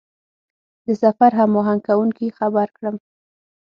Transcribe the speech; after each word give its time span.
د 0.85 0.87
سفر 1.03 1.31
هماهنګ 1.39 1.81
کوونکي 1.87 2.27
خبر 2.37 2.67
کړم. 2.77 2.95